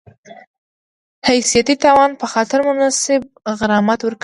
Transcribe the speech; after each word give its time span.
حیثیتي 1.27 1.75
تاوان 1.83 2.11
په 2.21 2.25
خاطر 2.31 2.59
مناسب 2.69 3.21
غرامت 3.59 3.99
ورکړي 4.03 4.19